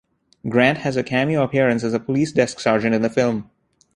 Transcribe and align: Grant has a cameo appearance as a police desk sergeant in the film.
Grant 0.49 0.79
has 0.79 0.97
a 0.97 1.03
cameo 1.03 1.43
appearance 1.43 1.83
as 1.83 1.93
a 1.93 1.99
police 1.99 2.31
desk 2.31 2.59
sergeant 2.59 2.95
in 2.95 3.03
the 3.03 3.09
film. 3.11 3.51